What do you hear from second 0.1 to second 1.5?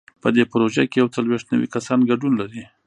په دې پروژه کې یو څلوېښت